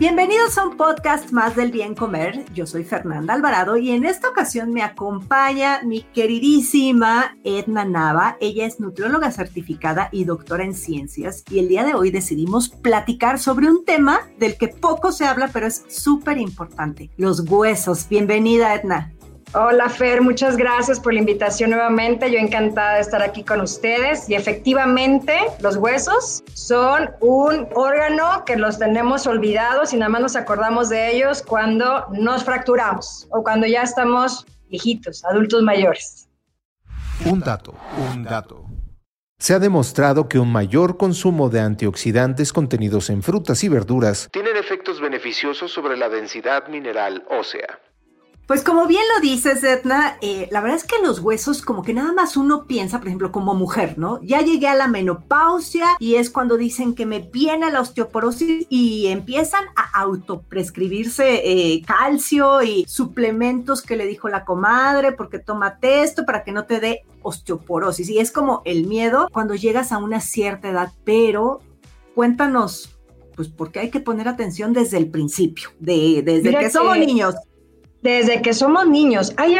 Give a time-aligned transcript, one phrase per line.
[0.00, 2.46] Bienvenidos a un podcast más del bien comer.
[2.54, 8.38] Yo soy Fernanda Alvarado y en esta ocasión me acompaña mi queridísima Edna Nava.
[8.40, 13.38] Ella es nutrióloga certificada y doctora en ciencias y el día de hoy decidimos platicar
[13.38, 18.08] sobre un tema del que poco se habla pero es súper importante, los huesos.
[18.08, 19.12] Bienvenida Edna.
[19.52, 22.30] Hola Fer, muchas gracias por la invitación nuevamente.
[22.30, 24.30] Yo encantada de estar aquí con ustedes.
[24.30, 30.36] Y efectivamente, los huesos son un órgano que los tenemos olvidados y nada más nos
[30.36, 36.28] acordamos de ellos cuando nos fracturamos o cuando ya estamos viejitos, adultos mayores.
[37.24, 37.74] Un dato,
[38.12, 38.66] un dato.
[39.36, 44.56] Se ha demostrado que un mayor consumo de antioxidantes contenidos en frutas y verduras tienen
[44.56, 47.80] efectos beneficiosos sobre la densidad mineral ósea.
[48.50, 51.94] Pues como bien lo dices, Edna, eh, la verdad es que los huesos como que
[51.94, 54.20] nada más uno piensa, por ejemplo, como mujer, ¿no?
[54.24, 59.06] Ya llegué a la menopausia y es cuando dicen que me viene la osteoporosis y
[59.06, 66.26] empiezan a autoprescribirse eh, calcio y suplementos que le dijo la comadre porque tómate esto
[66.26, 68.08] para que no te dé osteoporosis.
[68.08, 71.60] Y es como el miedo cuando llegas a una cierta edad, pero
[72.16, 72.96] cuéntanos
[73.36, 77.34] pues porque hay que poner atención desde el principio, de, desde que somos niños.
[78.02, 79.58] Desde que somos niños, hay,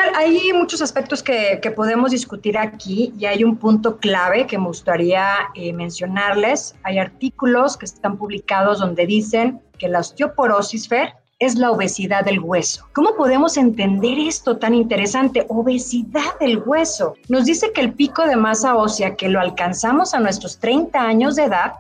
[0.55, 5.75] muchos aspectos que, podemos discutir aquí y hay un punto clave que me gustaría eh,
[5.75, 6.75] mencionarles.
[6.83, 12.41] Hay artículos que están publicados donde dicen que la osteoporosis, Fer, es la obesidad del
[12.41, 12.87] hueso.
[12.95, 15.45] ¿Cómo podemos entender esto tan interesante?
[15.49, 17.15] Obesidad del hueso.
[17.29, 21.37] Nos dice que el pico de masa ósea que lo alcanzamos a nuestros 30 años
[21.37, 21.73] de edad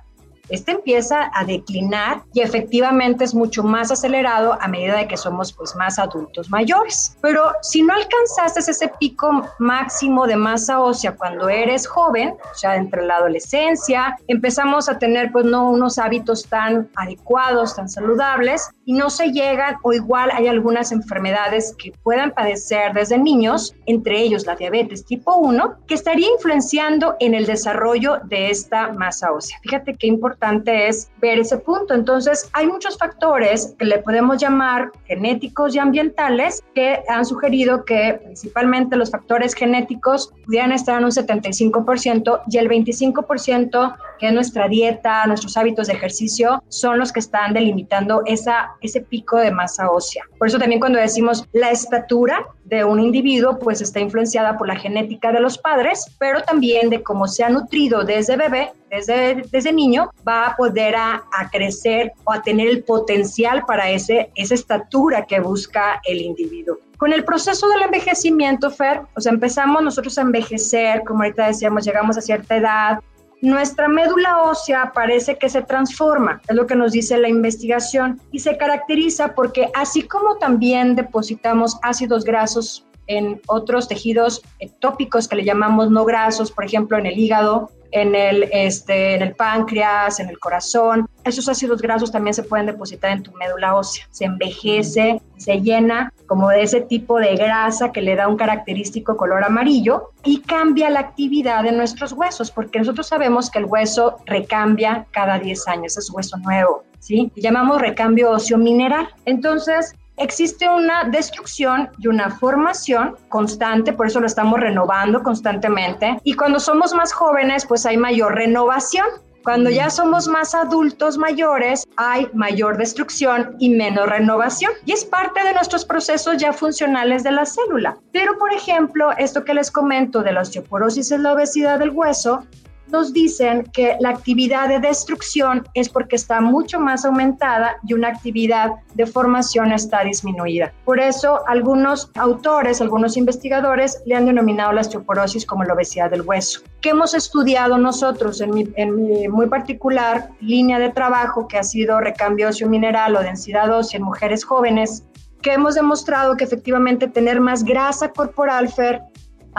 [0.51, 5.53] este empieza a declinar y efectivamente es mucho más acelerado a medida de que somos
[5.53, 7.17] pues más adultos mayores.
[7.23, 12.77] Pero si no alcanzaste ese pico máximo de masa ósea cuando eres joven, o sea,
[12.77, 18.95] entre la adolescencia, empezamos a tener pues no unos hábitos tan adecuados, tan saludables y
[18.95, 24.47] no se llegan o igual hay algunas enfermedades que puedan padecer desde niños, entre ellos
[24.47, 29.59] la diabetes tipo 1, que estaría influenciando en el desarrollo de esta masa ósea.
[29.63, 31.95] Fíjate qué importante es ver ese punto.
[31.95, 38.21] Entonces, hay muchos factores que le podemos llamar genéticos y ambientales que han sugerido que
[38.25, 44.69] principalmente los factores genéticos pudieran estar en un 75% y el 25% que es nuestra
[44.69, 49.91] dieta, nuestros hábitos de ejercicio, son los que están delimitando esa, ese pico de masa
[49.91, 50.23] ósea.
[50.39, 54.77] Por eso también cuando decimos la estatura de un individuo, pues está influenciada por la
[54.77, 59.73] genética de los padres, pero también de cómo se ha nutrido desde bebé desde, desde
[59.73, 65.27] niño va a poder a, crecer o a tener el potencial para ese, esa estatura
[65.27, 66.79] que busca el individuo.
[66.99, 71.85] Con el proceso del envejecimiento, Fer, o sea, empezamos nosotros a envejecer, como ahorita decíamos,
[71.85, 73.01] llegamos a cierta edad,
[73.43, 78.41] nuestra médula ósea parece que se transforma, es lo que nos dice la investigación, y
[78.41, 85.45] se caracteriza porque así como también depositamos ácidos grasos en otros tejidos ectópicos que le
[85.45, 90.29] llamamos no grasos, por ejemplo en el hígado, en el, este, en el páncreas, en
[90.29, 91.09] el corazón.
[91.25, 94.07] Esos ácidos grasos también se pueden depositar en tu médula ósea.
[94.11, 99.17] Se envejece, se llena como de ese tipo de grasa que le da un característico
[99.17, 104.17] color amarillo y cambia la actividad de nuestros huesos, porque nosotros sabemos que el hueso
[104.27, 106.85] recambia cada 10 años, es hueso nuevo.
[107.01, 107.33] ¿Sí?
[107.35, 109.09] llamamos recambio óseo mineral.
[109.25, 116.19] Entonces, existe una destrucción y una formación constante, por eso lo estamos renovando constantemente.
[116.25, 119.07] Y cuando somos más jóvenes, pues hay mayor renovación.
[119.43, 124.71] Cuando ya somos más adultos mayores, hay mayor destrucción y menos renovación.
[124.85, 127.97] Y es parte de nuestros procesos ya funcionales de la célula.
[128.13, 132.45] Pero, por ejemplo, esto que les comento de la osteoporosis es la obesidad del hueso,
[132.91, 138.09] nos dicen que la actividad de destrucción es porque está mucho más aumentada y una
[138.09, 140.73] actividad de formación está disminuida.
[140.85, 146.23] Por eso algunos autores, algunos investigadores le han denominado la osteoporosis como la obesidad del
[146.23, 146.61] hueso.
[146.81, 151.63] ¿Qué hemos estudiado nosotros en mi, en mi muy particular línea de trabajo que ha
[151.63, 155.05] sido recambio óseo mineral o densidad ósea en mujeres jóvenes?
[155.43, 159.01] que hemos demostrado que efectivamente tener más grasa corporal, Fer,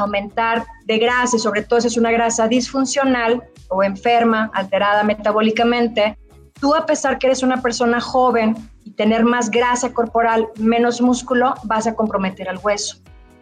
[0.02, 6.18] aumentar de grasa y sobre todo si es una grasa disfuncional o enferma, alterada metabólicamente,
[6.60, 11.54] tú a pesar que eres una persona joven y tener más grasa corporal, menos músculo,
[11.64, 12.98] vas a comprometer al hueso.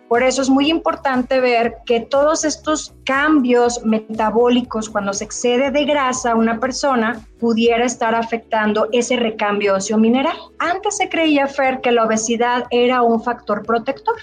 [0.09, 5.85] Por eso es muy importante ver que todos estos cambios metabólicos, cuando se excede de
[5.85, 10.35] grasa una persona, pudiera estar afectando ese recambio óseo mineral.
[10.57, 14.15] Antes se creía, Fer, que la obesidad era un factor protector.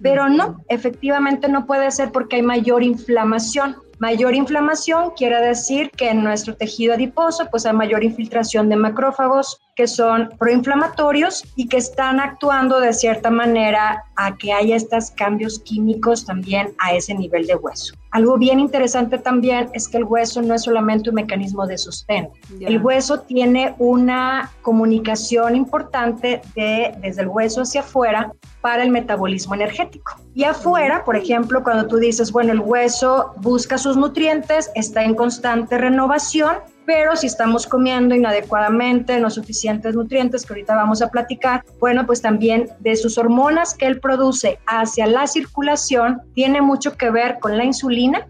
[0.00, 3.76] Pero no, efectivamente no puede ser porque hay mayor inflamación.
[3.98, 9.58] Mayor inflamación quiere decir que en nuestro tejido adiposo pues hay mayor infiltración de macrófagos
[9.78, 15.60] que son proinflamatorios y que están actuando de cierta manera a que haya estos cambios
[15.60, 17.94] químicos también a ese nivel de hueso.
[18.10, 22.28] Algo bien interesante también es que el hueso no es solamente un mecanismo de sostén.
[22.58, 29.54] El hueso tiene una comunicación importante de, desde el hueso hacia afuera para el metabolismo
[29.54, 30.16] energético.
[30.34, 35.14] Y afuera, por ejemplo, cuando tú dices, bueno, el hueso busca sus nutrientes, está en
[35.14, 36.56] constante renovación,
[36.88, 42.22] pero si estamos comiendo inadecuadamente, no suficientes nutrientes, que ahorita vamos a platicar, bueno, pues
[42.22, 47.58] también de sus hormonas que él produce hacia la circulación, tiene mucho que ver con
[47.58, 48.26] la insulina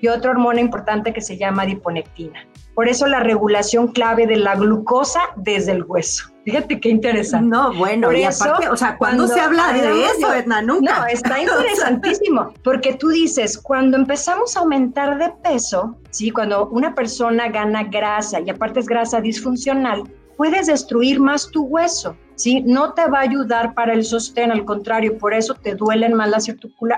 [0.00, 2.46] y otra hormona importante que se llama diponectina.
[2.80, 6.30] Por eso la regulación clave de la glucosa desde el hueso.
[6.46, 7.50] Fíjate qué interesante.
[7.50, 10.62] No, bueno, y aparte, o sea, ¿cuándo se habla de eso, Edna?
[10.62, 11.00] Nunca.
[11.00, 16.30] No, está interesantísimo, porque tú dices, cuando empezamos a aumentar de peso, ¿sí?
[16.30, 20.04] Cuando una persona gana grasa y aparte es grasa disfuncional,
[20.38, 22.16] puedes destruir más tu hueso.
[22.40, 22.62] ¿Sí?
[22.62, 26.30] No te va a ayudar para el sostén, al contrario, por eso te duelen más
[26.30, 26.50] las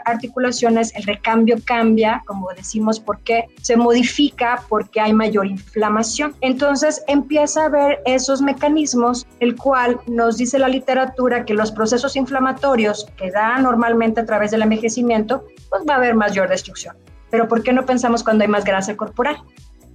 [0.05, 6.35] articulaciones, el recambio cambia, como decimos, porque se modifica porque hay mayor inflamación.
[6.41, 12.15] Entonces empieza a ver esos mecanismos, el cual nos dice la literatura que los procesos
[12.15, 16.97] inflamatorios que dan normalmente a través del envejecimiento, pues va a haber mayor destrucción.
[17.31, 19.37] Pero ¿por qué no pensamos cuando hay más grasa corporal?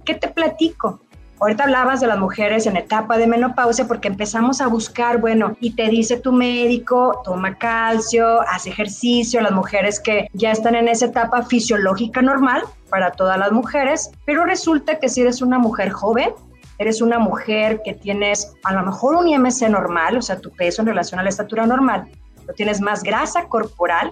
[0.04, 1.00] ¿Qué te platico?
[1.40, 5.70] Ahorita hablabas de las mujeres en etapa de menopausia porque empezamos a buscar, bueno, y
[5.70, 11.06] te dice tu médico, toma calcio, haz ejercicio, las mujeres que ya están en esa
[11.06, 16.30] etapa fisiológica normal para todas las mujeres, pero resulta que si eres una mujer joven,
[16.78, 20.82] eres una mujer que tienes a lo mejor un IMC normal, o sea, tu peso
[20.82, 22.08] en relación a la estatura normal,
[22.40, 24.10] pero tienes más grasa corporal,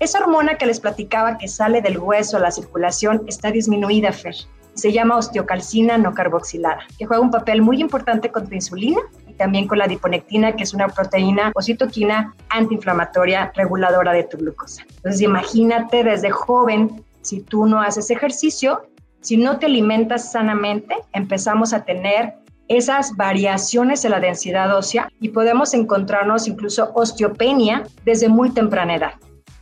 [0.00, 4.34] esa hormona que les platicaba que sale del hueso a la circulación está disminuida, Fer
[4.74, 9.66] se llama osteocalcina no carboxilada, que juega un papel muy importante contra insulina y también
[9.66, 14.82] con la diponectina, que es una proteína o citoquina antiinflamatoria reguladora de tu glucosa.
[14.96, 18.82] Entonces, imagínate desde joven, si tú no haces ejercicio,
[19.20, 22.34] si no te alimentas sanamente, empezamos a tener
[22.68, 29.12] esas variaciones en la densidad ósea y podemos encontrarnos incluso osteopenia desde muy temprana edad.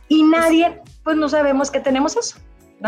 [0.07, 2.37] Y nadie, pues no sabemos que tenemos eso.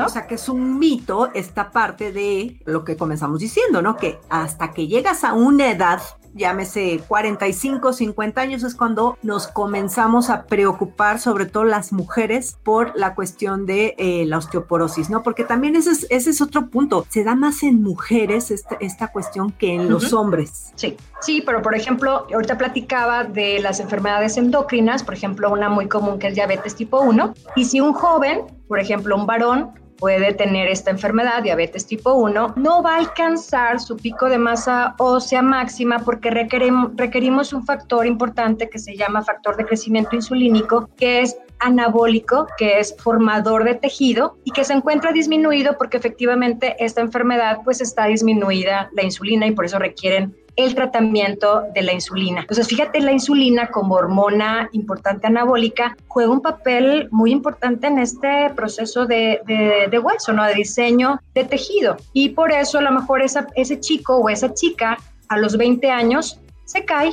[0.03, 3.95] O sea, que es un mito esta parte de lo que comenzamos diciendo, ¿no?
[3.95, 6.01] Que hasta que llegas a una edad,
[6.33, 12.91] llámese 45, 50 años, es cuando nos comenzamos a preocupar, sobre todo las mujeres, por
[12.97, 15.23] la cuestión de eh, la osteoporosis, ¿no?
[15.23, 17.05] Porque también ese es, ese es otro punto.
[17.09, 20.73] Se da más en mujeres esta, esta cuestión que en los hombres.
[20.75, 25.87] Sí, sí, pero por ejemplo, ahorita platicaba de las enfermedades endocrinas, por ejemplo, una muy
[25.87, 27.33] común que es diabetes tipo 1.
[27.55, 32.55] Y si un joven, por ejemplo, un varón, puede tener esta enfermedad, diabetes tipo 1,
[32.57, 38.69] no va a alcanzar su pico de masa ósea máxima porque requerimos, un factor importante
[38.69, 44.37] que se llama factor de crecimiento insulínico, que es anabólico, que es formador de tejido
[44.43, 49.51] y que se encuentra disminuido porque efectivamente esta enfermedad pues está disminuida la insulina y
[49.51, 52.41] por eso requieren el tratamiento de la insulina.
[52.41, 58.49] Entonces, fíjate, la insulina como hormona importante anabólica juega un papel muy importante en este
[58.55, 60.45] proceso de, de, hueso, ¿no?
[60.45, 61.97] De diseño de tejido.
[62.13, 64.97] Y por eso a lo mejor esa, ese chico o esa chica
[65.29, 67.11] a los 20 años se cae,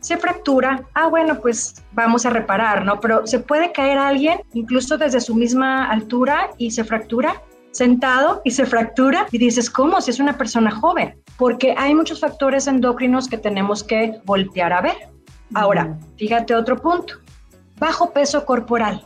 [0.00, 3.00] se fractura, ah, bueno, pues vamos a reparar, ¿no?
[3.00, 8.50] Pero se puede caer alguien incluso desde su misma altura y se fractura sentado y
[8.52, 10.00] se fractura y dices, ¿cómo?
[10.00, 14.80] Si es una persona joven, porque hay muchos factores endocrinos que tenemos que voltear a
[14.80, 14.96] ver.
[15.54, 17.14] Ahora, fíjate otro punto,
[17.78, 19.04] bajo peso corporal.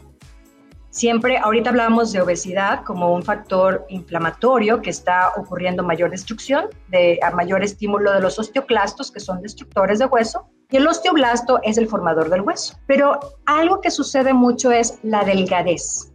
[0.91, 7.21] siempre, ahorita hablábamos de obesidad como un factor inflamatorio que está ocurriendo mayor destrucción, de,
[7.23, 11.79] a mayor estímulo de los osteoclastos, que son destructores de hueso, y el osteoblasto es
[11.79, 12.77] el formador del hueso.
[12.87, 16.13] Pero algo que sucede mucho es la delgadez.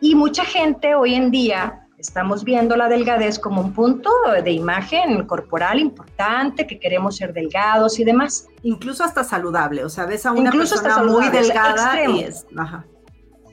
[0.00, 4.10] Y mucha gente hoy en día estamos viendo la delgadez como un punto
[4.42, 8.48] de imagen corporal importante, que queremos ser delgados y demás.
[8.62, 12.46] Incluso hasta saludable, o sea, ves a una persona muy delgada y es...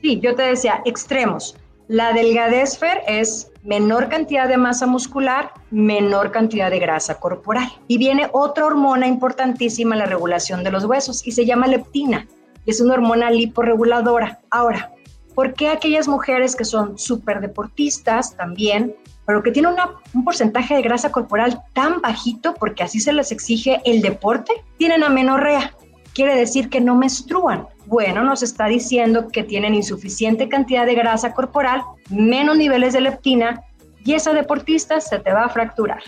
[0.00, 1.56] Sí, yo te decía, extremos.
[1.88, 7.68] La delgadez, Fer, es menor cantidad de masa muscular, menor cantidad de grasa corporal.
[7.86, 12.26] Y viene otra hormona importantísima en la regulación de los huesos y se llama leptina.
[12.66, 14.40] Es una hormona liporeguladora.
[14.50, 14.91] Ahora,
[15.34, 18.94] ¿por qué aquellas mujeres que son súper deportistas también,
[19.26, 19.74] pero que tienen
[20.14, 25.04] un porcentaje de grasa corporal tan bajito, porque así se les exige el deporte, tienen
[25.04, 25.74] amenorrea?
[26.14, 27.66] Quiere decir que no menstruan.
[27.86, 33.62] Bueno, nos está diciendo que tienen insuficiente cantidad de grasa corporal, menos niveles de leptina
[34.04, 36.02] y esa deportista se te va a fracturar.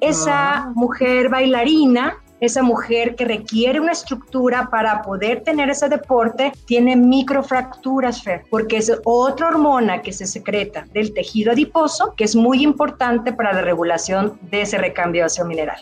[0.00, 0.72] Esa ah.
[0.74, 8.22] mujer bailarina, esa mujer que requiere una estructura para poder tener ese deporte, tiene microfracturas,
[8.22, 13.32] Fer, porque es otra hormona que se secreta del tejido adiposo, que es muy importante
[13.32, 15.78] para la regulación de ese recambio ácido mineral.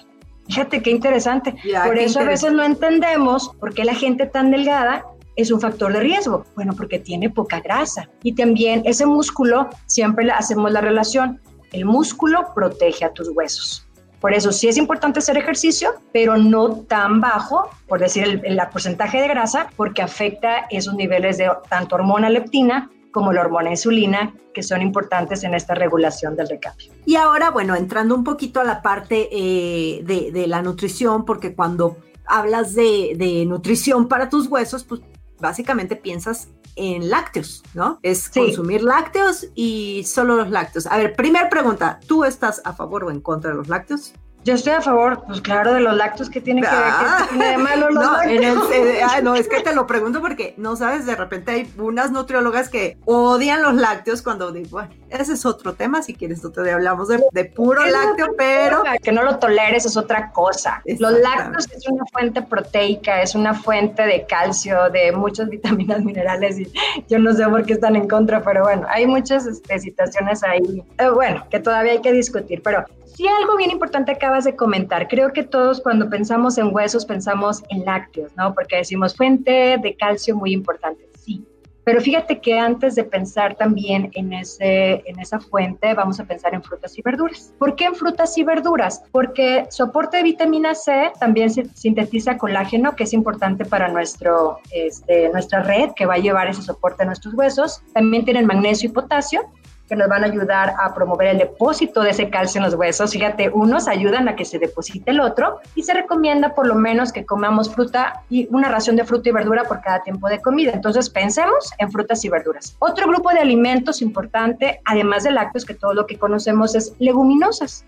[0.46, 1.54] Fíjate qué interesante.
[1.84, 5.04] Por eso a veces no entendemos por qué la gente tan delgada
[5.38, 6.44] es un factor de riesgo?
[6.56, 8.10] Bueno, porque tiene poca grasa.
[8.24, 11.40] Y también ese músculo, siempre hacemos la relación,
[11.72, 13.86] el músculo protege a tus huesos.
[14.20, 19.20] Por eso sí es importante hacer ejercicio, pero no tan bajo, por decir el, porcentaje
[19.20, 24.62] de grasa, porque afecta esos niveles de tanto hormona leptina como la hormona insulina, que
[24.62, 26.92] son importantes en esta regulación del recambio.
[27.06, 31.54] Y ahora, bueno, entrando un poquito a la parte eh, de, de, la nutrición, porque
[31.54, 31.96] cuando
[32.26, 35.00] hablas de, de, nutrición para tus huesos, pues
[35.40, 36.48] básicamente piensas
[36.78, 37.98] en lácteos, ¿no?
[38.02, 40.86] Es consumir lácteos y solo los lácteos.
[40.86, 44.14] A ver, primera pregunta, ¿tú estás a favor o en contra de los lácteos?
[44.48, 47.26] Yo estoy a favor, pues claro, de los lácteos que tiene que ver, ah.
[47.28, 50.74] tiene de malo los no, eh, ah, no, es que te lo pregunto porque no
[50.74, 55.44] sabes, de repente hay unas nutriólogas que odian los lácteos cuando digo, bueno, ese es
[55.44, 58.82] otro tema, si quieres otro día hablamos de, de puro lácteo, pero...
[59.02, 60.82] Que no lo toleres es otra cosa.
[60.98, 66.58] Los lácteos es una fuente proteica, es una fuente de calcio, de muchas vitaminas, minerales,
[66.58, 66.72] y
[67.06, 70.82] yo no sé por qué están en contra, pero bueno, hay muchas este, situaciones ahí,
[70.96, 72.86] eh, bueno, que todavía hay que discutir, pero
[73.18, 75.08] Sí, algo bien importante acabas de comentar.
[75.08, 78.54] Creo que todos cuando pensamos en huesos pensamos en lácteos, ¿no?
[78.54, 81.08] Porque decimos fuente de calcio muy importante.
[81.18, 81.44] Sí.
[81.82, 86.54] Pero fíjate que antes de pensar también en, ese, en esa fuente, vamos a pensar
[86.54, 87.52] en frutas y verduras.
[87.58, 89.02] ¿Por qué en frutas y verduras?
[89.10, 95.64] Porque su de vitamina C también sintetiza colágeno, que es importante para nuestro, este, nuestra
[95.64, 97.82] red, que va a llevar ese soporte a nuestros huesos.
[97.94, 99.50] También tienen magnesio y potasio,
[99.88, 103.12] que nos van a ayudar a promover el depósito de ese calcio en los huesos.
[103.12, 107.12] Fíjate, unos ayudan a que se deposite el otro y se recomienda por lo menos
[107.12, 110.72] que comamos fruta y una ración de fruta y verdura por cada tiempo de comida.
[110.72, 112.76] Entonces pensemos en frutas y verduras.
[112.78, 117.84] Otro grupo de alimentos importante, además de lácteos, que todo lo que conocemos es leguminosas.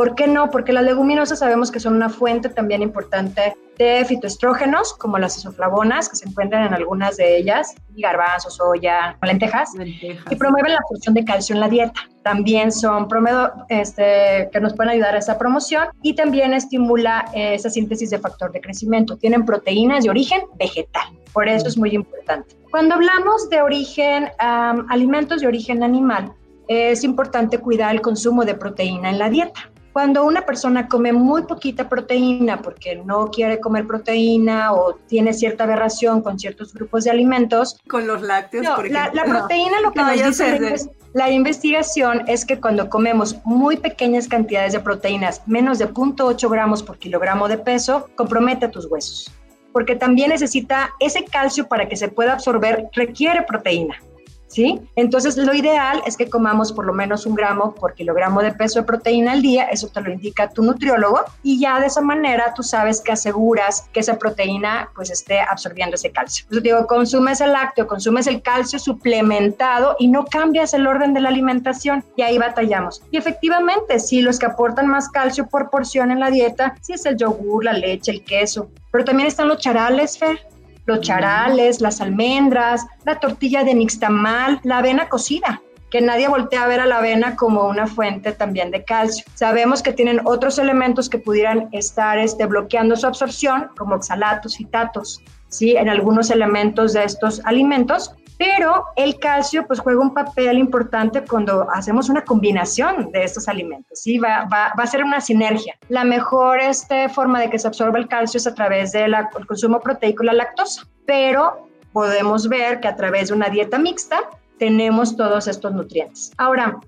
[0.00, 0.48] ¿Por qué no?
[0.48, 6.08] Porque las leguminosas sabemos que son una fuente también importante de fitoestrógenos, como las isoflavonas,
[6.08, 11.14] que se encuentran en algunas de ellas, garbanzos, soya, lentejas, lentejas, y promueven la función
[11.14, 12.00] de calcio en la dieta.
[12.22, 17.68] También son promedio, este, que nos pueden ayudar a esa promoción y también estimula esa
[17.68, 19.18] síntesis de factor de crecimiento.
[19.18, 22.56] Tienen proteínas de origen vegetal, por eso es muy importante.
[22.70, 26.32] Cuando hablamos de origen, alimentos de origen animal,
[26.68, 29.69] es importante cuidar el consumo de proteína en la dieta.
[29.92, 35.64] Cuando una persona come muy poquita proteína porque no quiere comer proteína o tiene cierta
[35.64, 37.78] aberración con ciertos grupos de alimentos.
[37.88, 39.10] Con los lácteos, por ejemplo.
[39.14, 44.72] La, proteína lo que nos dice la investigación es que cuando comemos muy pequeñas cantidades
[44.72, 49.28] de proteínas, menos de 0.8 gramos por kilogramo de peso, compromete a tus huesos.
[49.72, 54.00] Porque también necesita ese calcio para que se pueda absorber, requiere proteína.
[54.50, 54.80] ¿Sí?
[54.96, 58.80] Entonces, lo ideal es que comamos por lo menos un gramo por kilogramo de peso
[58.80, 62.52] de proteína al día, eso te lo indica tu nutriólogo, y ya de esa manera
[62.54, 66.44] tú sabes que aseguras que esa proteína pues esté absorbiendo ese calcio.
[66.44, 71.20] Entonces, digo, consumes el lácteo, consumes el calcio suplementado y no cambias el orden de
[71.20, 73.02] la alimentación, y ahí batallamos.
[73.10, 77.06] Y efectivamente, sí, los que aportan más calcio por porción en la dieta, sí es
[77.06, 80.40] el yogur, la leche, el queso, pero también están los charales, Fer,
[80.86, 85.60] los charales, las almendras, la tortilla de nixtamal, la avena cocida
[85.90, 89.24] que nadie voltea a ver a la avena como una fuente también de calcio.
[89.34, 95.20] Sabemos que tienen otros elementos que pudieran estar este, bloqueando su absorción, como oxalatos, fitatos,
[95.48, 95.76] ¿sí?
[95.76, 101.70] en algunos elementos de estos alimentos, Pero el calcio pues juega un papel importante cuando
[101.74, 104.16] hacemos una combinación de estos alimentos, ¿sí?
[104.16, 105.76] Va, va, a ser una sinergia.
[105.90, 109.14] La mejor este, forma de que se absorba el calcio es a través del
[109.46, 114.22] consumo proteico y la lactosa, pero podemos ver que a través de una dieta mixta
[114.58, 116.32] tenemos todos estos nutrientes.
[116.38, 116.80] Ahora,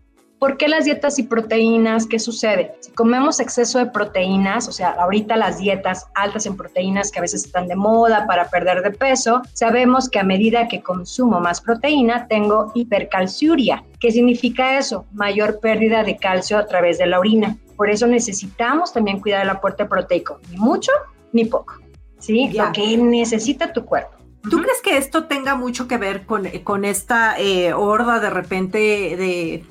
[0.42, 2.04] ¿Por qué las dietas y proteínas?
[2.04, 2.74] ¿Qué sucede?
[2.80, 7.22] Si comemos exceso de proteínas, o sea, ahorita las dietas altas en proteínas que a
[7.22, 11.60] veces están de moda para perder de peso, sabemos que a medida que consumo más
[11.60, 13.84] proteína, tengo hipercalciuria.
[14.00, 15.06] ¿Qué significa eso?
[15.12, 17.56] Mayor pérdida de calcio a través de la orina.
[17.76, 20.90] Por eso necesitamos también cuidar el aporte proteico, ni mucho
[21.32, 21.74] ni poco.
[22.18, 22.50] ¿Sí?
[22.50, 24.16] Lo que necesita tu cuerpo.
[24.50, 28.78] ¿Tú crees que esto tenga mucho que ver con, con esta eh, horda de repente
[29.16, 29.64] de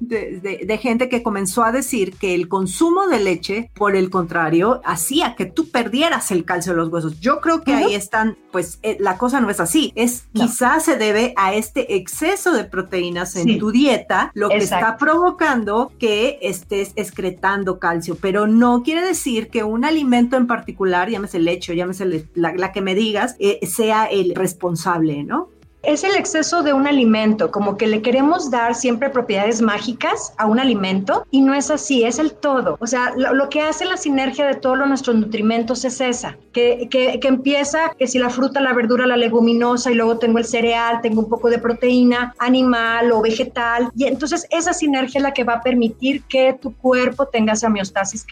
[0.00, 5.34] de, gente que comenzó a decir que el consumo de leche, por el contrario, hacía
[5.36, 7.20] que tú perdieras el calcio de los huesos.
[7.20, 9.92] Yo creo que ahí están, pues eh, la cosa no es así.
[9.94, 14.96] Es quizás se debe a este exceso de proteínas en tu dieta, lo que está
[14.96, 21.38] provocando que estés excretando calcio, pero no quiere decir que un alimento en particular, llámese
[21.38, 25.48] leche, llámese la, la que me digas, eh, sea el responsable, ¿no?
[25.82, 30.46] Es el exceso de un alimento, como que le queremos dar siempre propiedades mágicas a
[30.46, 32.76] un alimento y no es así, es el todo.
[32.80, 37.18] O sea, lo, que hace la sinergia de todos nuestros nutrimentos es esa, que, que,
[37.18, 41.00] que, empieza que si la fruta, la verdura, la leguminosa y luego tengo el cereal,
[41.00, 45.44] tengo un poco de proteína animal o vegetal y entonces esa sinergia es la que
[45.44, 48.26] va a permitir que tu cuerpo tenga esa homeostasis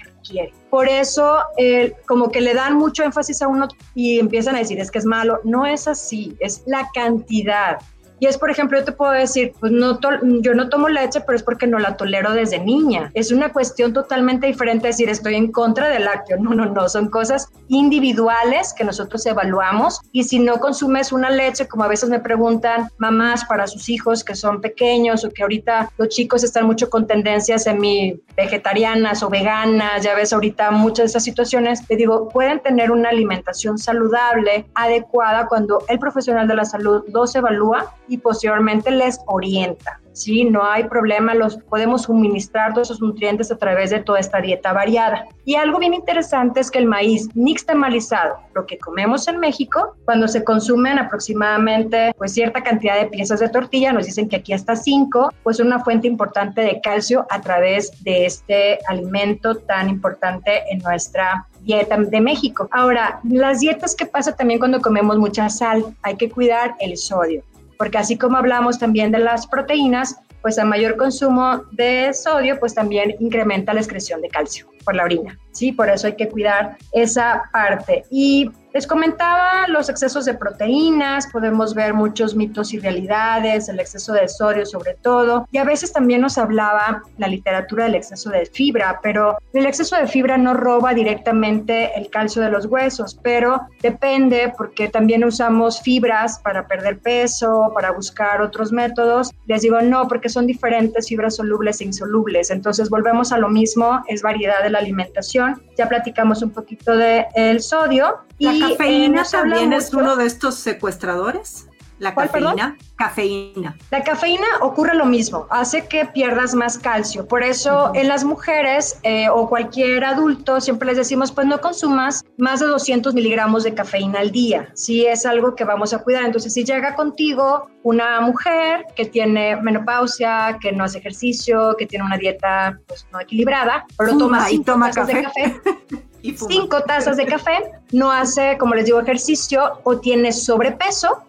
[0.71, 4.79] Por eso, eh, como que le dan mucho énfasis a uno y empiezan a decir
[4.81, 5.41] es que es malo.
[5.45, 7.79] No es así, es la cantidad.
[8.21, 9.99] Y es, por ejemplo, yo te puedo decir, pues no
[10.41, 13.11] yo no tomo leche, pero es porque no la tolero desde niña.
[13.15, 16.39] Es una cuestión totalmente diferente decir estoy en contra del lácteo.
[16.39, 20.01] No, no, no, son cosas individuales que nosotros evaluamos.
[20.13, 24.25] Y si no consumes una leche, como a veces me preguntan mamás para sus hijos
[24.25, 29.29] que son pequeños o que ahorita los chicos están mucho con tendencias semi vegetarianas o
[29.29, 34.67] veganas, ya ves ahorita muchas de esas situaciones, te digo, pueden tener una alimentación saludable,
[34.75, 40.01] adecuada cuando el profesional de la salud los evalúa y posteriormente les orienta.
[40.19, 40.45] ¿sí?
[40.45, 44.73] No hay problema, los podemos suministrar todos esos nutrientes a través de toda esta dieta
[44.73, 45.27] variada.
[45.45, 50.29] Y algo bien interesante es que el maíz nixtamalizado, lo que comemos en México, cuando
[50.29, 54.77] se consumen aproximadamente pues cierta cantidad de piezas de tortilla, nos dicen que aquí hasta
[54.77, 60.65] 5, pues es una fuente importante de calcio a través de este alimento tan importante
[60.71, 62.69] en nuestra dieta de México.
[62.73, 67.43] Ahora, las dietas que pasa también cuando comemos mucha sal, hay que cuidar el sodio
[67.79, 72.75] porque así como hablamos también de las proteínas, pues a mayor consumo de sodio, pues
[72.75, 75.73] también incrementa la excreción de calcio por la orina, ¿sí?
[75.73, 78.05] Por eso hay que cuidar esa parte.
[78.11, 84.13] Y les comentaba los excesos de proteínas, podemos ver muchos mitos y realidades, el exceso
[84.13, 88.47] de sodio sobre todo, y a veces también nos hablaba la literatura del exceso de
[88.47, 93.63] fibra, pero el exceso de fibra no roba directamente el calcio de los huesos, pero
[93.83, 99.33] depende porque también usamos fibras para perder peso, para buscar otros métodos.
[99.47, 104.05] Les digo no, porque son diferentes fibras solubles e insolubles, entonces volvemos a lo mismo,
[104.07, 105.61] es variedad de la alimentación.
[105.77, 108.19] Ya platicamos un poquito del el sodio.
[108.39, 111.69] ¿La cafeína también es uno de estos secuestradores?
[111.99, 112.77] La cafeína.
[112.97, 113.77] Cafeína.
[113.91, 117.27] La cafeína ocurre lo mismo, hace que pierdas más calcio.
[117.27, 122.25] Por eso en las mujeres eh, o cualquier adulto siempre les decimos, pues no consumas
[122.37, 124.71] más de 200 miligramos de cafeína al día.
[124.75, 126.25] Si es algo que vamos a cuidar.
[126.25, 132.05] Entonces, si llega contigo una mujer que tiene menopausia, que no hace ejercicio, que tiene
[132.05, 135.23] una dieta pues, no equilibrada, pero toma y toma café.
[135.23, 135.61] café
[136.23, 141.23] cinco tazas de café, no hace, como les digo, ejercicio o tiene sobrepeso,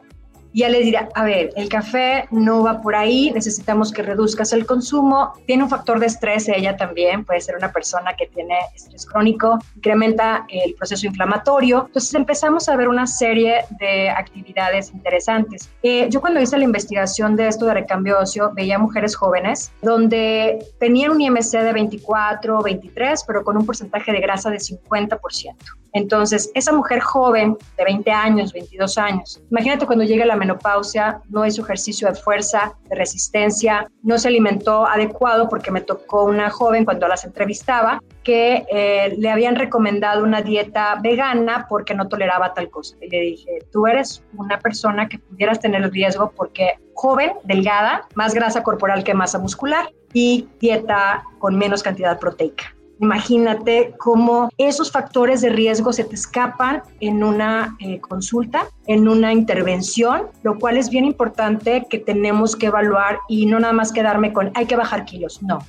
[0.54, 4.66] ya le dirá, a ver, el café no va por ahí, necesitamos que reduzcas el
[4.66, 9.06] consumo, tiene un factor de estrés ella también, puede ser una persona que tiene estrés
[9.06, 15.70] crónico, incrementa el proceso inflamatorio, entonces empezamos a ver una serie de actividades interesantes.
[15.84, 20.66] Eh, yo cuando hice la investigación de esto de recambio óseo, veía mujeres jóvenes donde
[20.80, 25.79] tenían un IMC de 24 o 23, pero con un porcentaje de grasa de 50%.
[25.94, 31.46] Entonces, esa mujer joven de 20 años, 22 años, imagínate cuando llega la menopausia, no
[31.46, 36.86] hizo ejercicio de fuerza, de resistencia, no se alimentó adecuado porque me tocó una joven
[36.86, 42.70] cuando las entrevistaba que eh, le habían recomendado una dieta vegana porque no toleraba tal
[42.70, 42.96] cosa.
[43.02, 48.34] Y le dije, tú eres una persona que pudieras tener riesgo porque joven, delgada, más
[48.34, 52.76] grasa corporal que masa muscular y dieta con menos cantidad proteica.
[53.00, 59.32] Imagínate cómo esos factores de riesgo se te escapan en una eh, consulta, en una
[59.32, 64.34] intervención, lo cual es bien importante que tenemos que evaluar y no nada más quedarme
[64.34, 65.60] con hay que bajar kilos, no.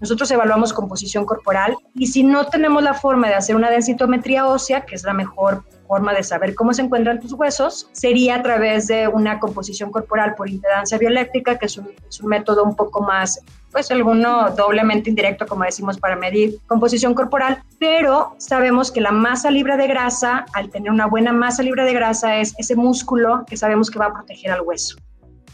[0.00, 4.82] Nosotros evaluamos composición corporal y si no tenemos la forma de hacer una densitometría ósea,
[4.82, 8.86] que es la mejor forma de saber cómo se encuentran tus huesos sería a través
[8.88, 13.02] de una composición corporal por impedancia bioeléctrica, que es un, es un método un poco
[13.02, 13.40] más
[13.72, 19.50] pues alguno doblemente indirecto, como decimos, para medir composición corporal, pero sabemos que la masa
[19.50, 23.58] libre de grasa, al tener una buena masa libre de grasa, es ese músculo que
[23.58, 24.96] sabemos que va a proteger al hueso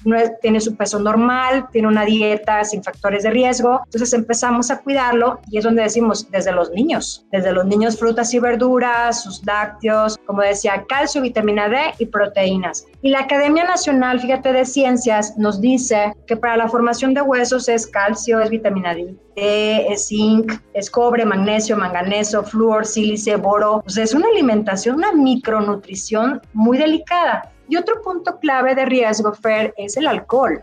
[0.05, 3.81] no tiene su peso normal, tiene una dieta sin factores de riesgo.
[3.85, 8.33] Entonces empezamos a cuidarlo y es donde decimos desde los niños, desde los niños frutas
[8.35, 12.87] y verduras, sus lácteos, como decía, calcio, vitamina D y proteínas.
[13.03, 17.69] Y la Academia Nacional, fíjate, de Ciencias nos dice que para la formación de huesos
[17.69, 23.83] es calcio, es vitamina D, es zinc, es cobre, magnesio, manganeso, flúor, sílice, boro.
[23.87, 27.52] O sea, es una alimentación, una micronutrición muy delicada.
[27.69, 30.63] Y otro punto clave de riesgo, Fer, es el alcohol.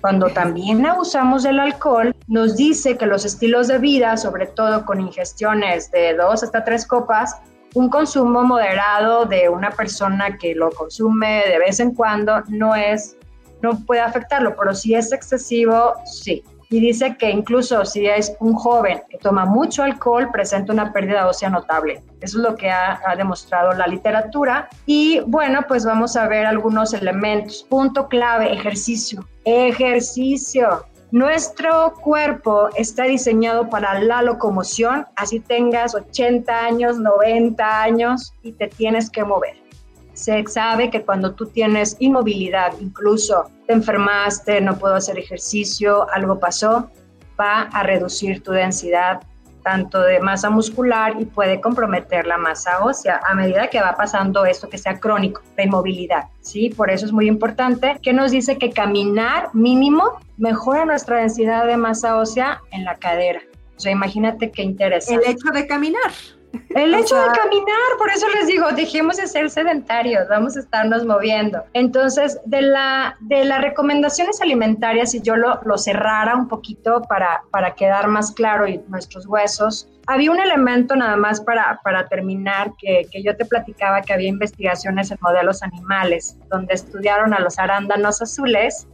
[0.00, 5.00] Cuando también abusamos del alcohol, nos dice que los estilos de vida, sobre todo con
[5.00, 7.36] ingestiones de dos hasta tres copas,
[7.74, 13.16] un consumo moderado de una persona que lo consume de vez en cuando no es,
[13.62, 18.54] no puede afectarlo, pero si es excesivo, sí y dice que incluso si es un
[18.54, 22.00] joven que toma mucho alcohol, presenta una pérdida ósea notable.
[22.20, 24.68] Eso es lo que ha, ha, demostrado la literatura.
[24.86, 27.66] Y bueno, pues vamos a ver algunos elementos.
[27.68, 29.26] Punto clave, ejercicio.
[29.44, 30.86] Ejercicio.
[31.10, 38.68] Nuestro cuerpo está diseñado para la locomoción, así tengas 80 años, 90 años y te
[38.68, 39.56] tienes que mover.
[40.12, 46.40] Se sabe que cuando tú tienes inmovilidad, incluso te enfermaste, no puedo hacer ejercicio, algo
[46.40, 46.90] pasó,
[47.40, 49.20] va a reducir tu densidad
[49.62, 54.44] tanto de masa muscular y puede comprometer la masa ósea a medida que va pasando
[54.44, 56.70] esto que sea crónico, la inmovilidad, ¿sí?
[56.70, 61.76] Por eso es muy importante que nos dice que caminar mínimo mejora nuestra densidad de
[61.76, 63.40] masa ósea en la cadera.
[63.76, 65.26] O sea, imagínate qué interesante.
[65.26, 66.10] El hecho de caminar.
[66.70, 71.04] El hecho de caminar, por eso les digo, dejemos de ser sedentarios, vamos a estarnos
[71.04, 71.62] moviendo.
[71.72, 77.42] Entonces, de, la, de las recomendaciones alimentarias, si yo lo, lo cerrara un poquito para,
[77.50, 82.72] para quedar más claro y nuestros huesos, había un elemento nada más para, para terminar
[82.78, 87.58] que, que, yo te platicaba que había investigaciones en modelos animales donde estudiaron a los
[87.58, 88.88] arándanos azules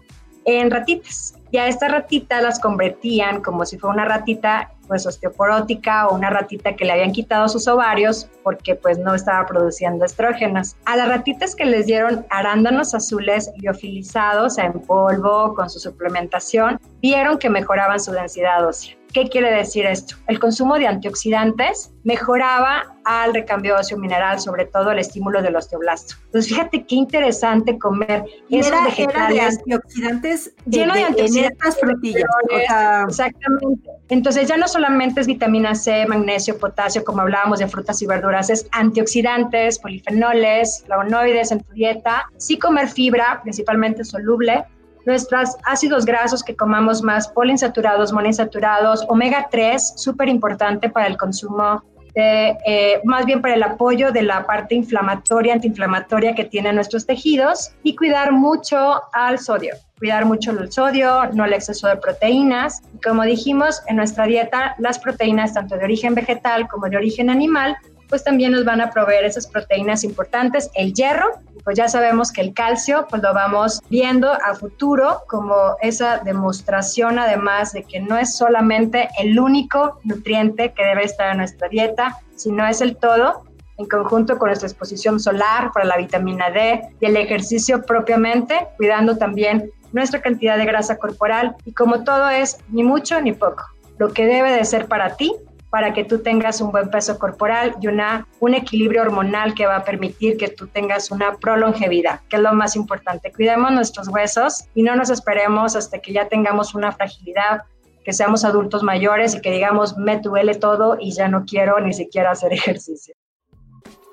[0.46, 1.34] en ratitas.
[1.50, 6.30] Y a esta ratita las convertían como si fuera una ratita pues osteoporótica o una
[6.30, 10.76] ratita que le habían quitado sus ovarios porque pues no estaba produciendo estrógenos.
[10.84, 17.38] A las ratitas que les dieron arándanos azules liofilizados en polvo con su suplementación, vieron
[17.38, 18.96] que mejoraban su densidad ósea.
[19.16, 20.14] ¿Qué quiere decir esto?
[20.26, 26.16] El consumo de antioxidantes mejoraba al recambio óseo mineral, sobre todo el estímulo del osteoblasto.
[26.26, 29.38] Entonces, fíjate qué interesante comer esos era, vegetales.
[29.38, 31.78] Era de antioxidantes lleno de, de antioxidantes.
[31.80, 32.24] Frutillas.
[32.44, 33.90] O sea, exactamente.
[34.10, 38.50] Entonces, ya no solamente es vitamina C, magnesio, potasio, como hablábamos de frutas y verduras,
[38.50, 42.26] es antioxidantes, polifenoles, flavonoides en tu dieta.
[42.36, 44.66] Sí comer fibra, principalmente soluble,
[45.06, 51.82] nuestros ácidos grasos que comamos más, poliinsaturados, monoinsaturados, omega 3, súper importante para el consumo
[52.18, 57.72] eh, más bien para el apoyo de la parte inflamatoria, antiinflamatoria que tienen nuestros tejidos
[57.82, 62.80] y cuidar mucho al sodio, cuidar mucho el sodio, no el exceso de proteínas.
[63.04, 67.76] Como dijimos, en nuestra dieta las proteínas tanto de origen vegetal como de origen animal
[68.08, 71.32] pues también nos van a proveer esas proteínas importantes, el hierro,
[71.66, 77.18] pues ya sabemos que el calcio, pues lo vamos viendo a futuro como esa demostración
[77.18, 82.18] además de que no es solamente el único nutriente que debe estar en nuestra dieta,
[82.36, 83.42] sino es el todo
[83.78, 89.18] en conjunto con nuestra exposición solar para la vitamina D y el ejercicio propiamente, cuidando
[89.18, 91.56] también nuestra cantidad de grasa corporal.
[91.64, 93.64] Y como todo es ni mucho ni poco,
[93.98, 95.34] lo que debe de ser para ti
[95.70, 99.76] para que tú tengas un buen peso corporal y una, un equilibrio hormonal que va
[99.76, 103.32] a permitir que tú tengas una prolongevidad, que es lo más importante.
[103.32, 107.62] Cuidemos nuestros huesos y no nos esperemos hasta que ya tengamos una fragilidad,
[108.04, 111.92] que seamos adultos mayores y que digamos, me duele todo y ya no quiero ni
[111.92, 113.14] siquiera hacer ejercicio.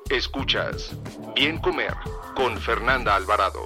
[0.09, 0.95] Escuchas
[1.35, 1.93] Bien Comer
[2.35, 3.61] con Fernanda Alvarado.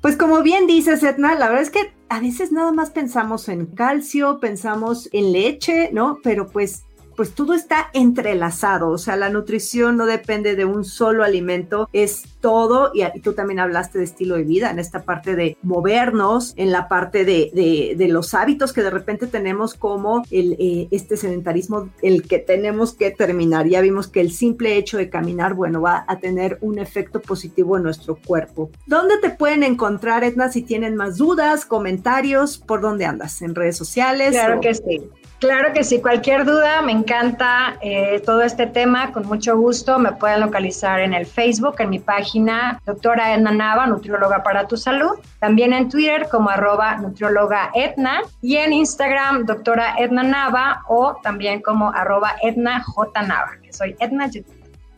[0.00, 3.66] Pues como bien dices, Etna, la verdad es que a veces nada más pensamos en
[3.66, 6.18] calcio, pensamos en leche, ¿no?
[6.24, 6.82] Pero pues
[7.16, 12.24] pues todo está entrelazado, o sea, la nutrición no depende de un solo alimento, es
[12.40, 16.72] todo, y, tú también hablaste de estilo de vida, en esta parte de movernos, en
[16.72, 17.50] la parte de,
[17.96, 22.94] de, los hábitos que de repente tenemos como el, eh, este sedentarismo, el que tenemos
[22.94, 23.68] que terminar.
[23.68, 27.76] Ya vimos que el simple hecho de caminar, bueno, va a tener un efecto positivo
[27.76, 28.70] en nuestro cuerpo.
[28.86, 32.58] ¿Dónde te pueden encontrar, Edna, si tienen más dudas, comentarios?
[32.58, 33.42] ¿Por dónde andas?
[33.42, 34.30] ¿En redes sociales?
[34.30, 35.00] Claro que sí.
[35.40, 40.12] Claro que sí, cualquier duda, me encanta eh, todo este tema, con mucho gusto me
[40.12, 45.12] pueden localizar en el Facebook, en mi página, doctora Edna Nava, nutrióloga para tu salud,
[45.38, 51.62] también en Twitter como arroba nutrióloga Edna y en Instagram, doctora Edna Nava o también
[51.62, 54.28] como arroba Edna J Nava, que soy Edna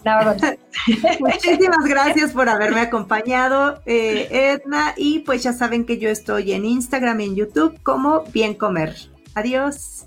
[0.04, 0.34] Nava
[1.20, 6.64] Muchísimas gracias por haberme acompañado, eh, Edna, y pues ya saben que yo estoy en
[6.64, 8.96] Instagram y en YouTube como Bien Comer.
[9.36, 10.06] Adiós.